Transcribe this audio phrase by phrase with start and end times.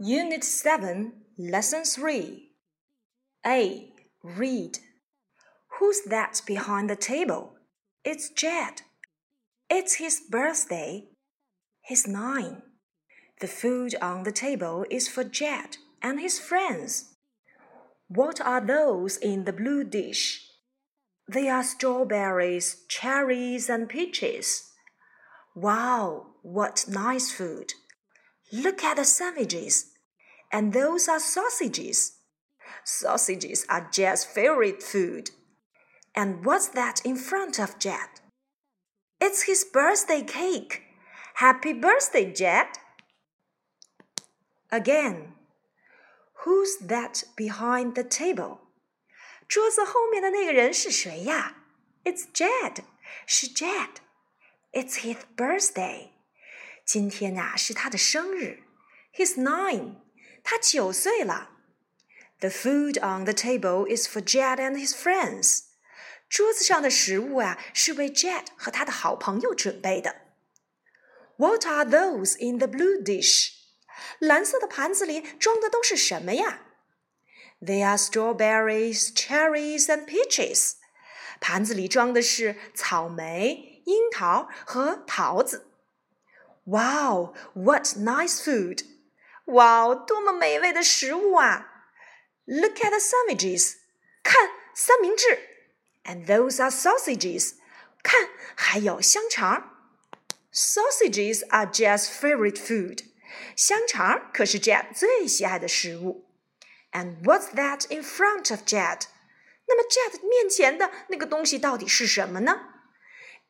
[0.00, 2.52] Unit 7, Lesson 3.
[3.44, 3.92] A.
[4.22, 4.78] Read.
[5.80, 7.54] Who's that behind the table?
[8.04, 8.82] It's Jed.
[9.68, 11.08] It's his birthday.
[11.80, 12.62] He's nine.
[13.40, 17.16] The food on the table is for Jed and his friends.
[18.06, 20.46] What are those in the blue dish?
[21.26, 24.70] They are strawberries, cherries, and peaches.
[25.56, 27.72] Wow, what nice food!
[28.51, 29.91] Look at the sandwiches.
[30.51, 32.19] And those are sausages.
[32.83, 35.31] Sausages are Jed's favorite food.
[36.15, 38.21] And what's that in front of Jed?
[39.19, 40.83] It's his birthday cake.
[41.35, 42.67] Happy birthday, Jed!
[44.71, 45.33] Again,
[46.43, 48.59] who's that behind the table?
[49.47, 51.55] 桌子后面的那个人是谁呀？
[52.03, 52.83] It's Jed，
[53.25, 56.09] 是 Jed。It's his birthday。
[56.87, 58.63] 今天呀、啊、是他的生日，
[59.13, 59.95] He's nine，
[60.43, 61.51] 他九岁了。
[62.39, 65.61] The food on the table is for Jed and his friends。
[66.27, 70.15] 桌子上的食物啊是为 Jed 和他的好朋友准备的。
[71.37, 73.51] What are those in the blue dish？
[74.19, 76.61] 蓝色的盘子里装的都是什么呀？
[77.61, 80.73] They are strawberries, cherries, and peaches。
[81.39, 85.66] 盘子里装的是草莓、樱桃和桃子。
[86.67, 88.85] Wow, what nice food!
[89.45, 91.69] 哇，多么美味的食物啊！
[92.45, 93.75] Look at the sandwiches，
[94.23, 95.39] 看三明治，
[96.05, 97.55] and those are sausages，
[98.01, 99.71] 看还有香肠。
[100.53, 103.05] Sausages are Jed's favorite food，
[103.55, 106.29] 香肠可是 Jed 最喜爱的食物。
[106.91, 109.01] And what's that in front of Jed？
[109.67, 112.69] 那么 Jed 面前的那个东西到底是什么呢？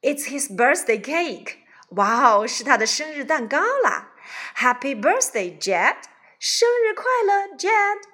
[0.00, 1.58] It's his birthday cake。
[1.91, 4.11] 哇哦，是他的生日蛋糕啦
[4.57, 5.97] ！Happy birthday, Jet！
[6.39, 8.10] 生日快乐，Jet！